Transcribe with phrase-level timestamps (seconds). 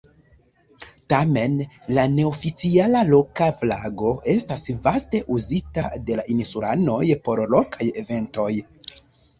[1.13, 1.59] Tamen,
[1.97, 8.53] la neoficiala loka flago estas vaste uzita de la insulanoj por lokaj eventoj.